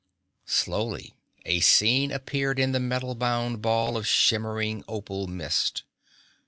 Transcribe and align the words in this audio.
Slowly 0.47 1.13
a 1.45 1.59
scene 1.59 2.11
appeared 2.11 2.57
in 2.57 2.71
the 2.71 2.79
metal 2.79 3.13
bound 3.13 3.61
ball 3.61 3.95
of 3.97 4.07
shimmering 4.07 4.83
opal 4.87 5.27
mist. 5.27 5.83